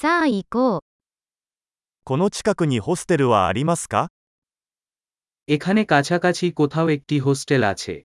[0.00, 0.79] さあ行こう。
[2.05, 4.09] この近くにホステルはありますか
[5.47, 7.95] এখানে কাছাকাছি কোথাও একটি হোস্টেল আছে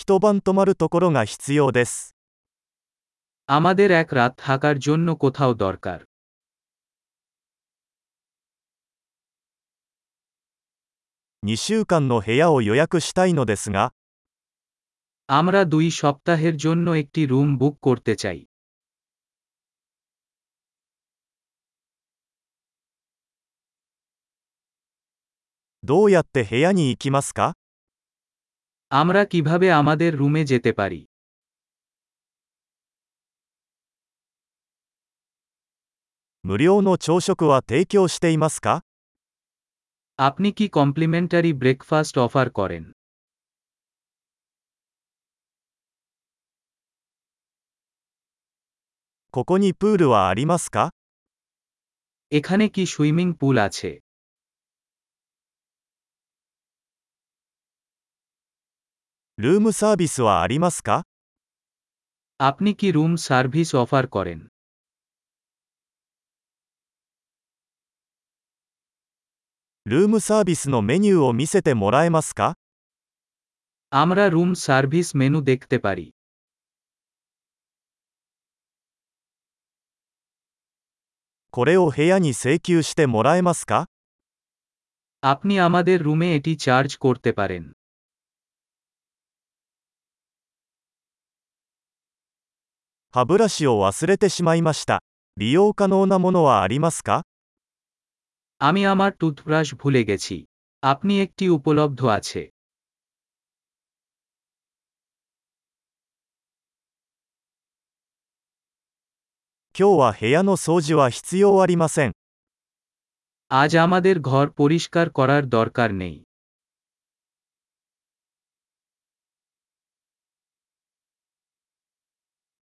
[0.00, 2.14] 一晩泊まるところが必要です。
[3.56, 5.98] আমাদের এক রাত থাকার জন্য কোথাও দরকার
[11.42, 13.92] 2週間の部屋を予約したいのですが、
[15.28, 18.40] আমরা দুই সপ্তাহের জন্য একটি রুম বুক করতে চাই।
[28.92, 31.00] আমরা কীভাবে আমাদের রুমে যেতে পারি?
[40.18, 42.84] আপনি কি কমপ্লিমেন্টারি ব্রেকফাস্ট অফার করেন?
[49.33, 50.91] ここにプールはありますか
[52.31, 54.01] এখানে কি সুইমিং পুল আছে
[59.37, 61.03] ルームサービスはありますか
[62.39, 64.39] আপনি কি রুম সার্ভিস অফার করেন
[69.85, 72.55] ルームサービスのメニューを見せてもらえますか
[73.91, 76.05] আমরা রুম সার্ভিস মেনু দেখতে পারি
[81.53, 83.87] これを部屋に請求してもらえますか
[85.23, 87.63] আপনি আমাদের রুমে এটি চার্জ করতে পারেন
[93.11, 95.01] 歯ブラシを忘れてしまいました。
[95.37, 97.23] 利用可能なものはありますか
[98.61, 100.37] আমি আমার টুথব্রাশ ভুলে গেছি
[100.83, 102.41] আপনি একটি উপলব্ধ আছে
[109.79, 112.11] 今日は部屋の掃除は必要ありません。
[113.51, 116.15] আজ আমাদের ঘর পরিষ্কার করার দরকার নেই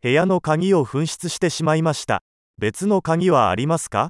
[0.03, 2.21] 部屋の鍵を紛失してしまいました。
[2.59, 4.09] 別の鍵はありますか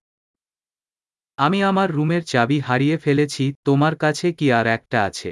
[1.37, 5.31] আমি আমার রুমের চাবি হারিয়ে ফেলেছি তোমার কাছে কি আর একটা আছে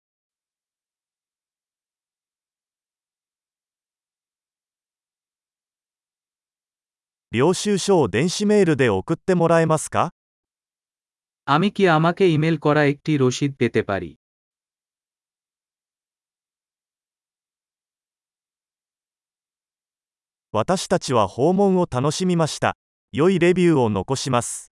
[7.32, 10.12] 領収書を電子メールで送ってもらえますか
[11.46, 14.10] আমি কি আমাকে ইমেল করা একটি রসিদ পেতে পারি
[20.52, 22.76] 私たちは訪問を楽しみました。
[23.12, 24.72] 良いレビューを残します。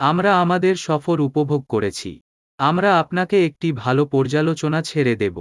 [0.00, 2.10] আমরা আমাদের সফর উপভোগ করেছি
[2.58, 5.36] আমরা আপনাকে একটি ভালো পর্যালোচনা ছেড়ে দেব